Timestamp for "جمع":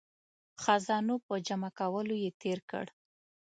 1.47-1.71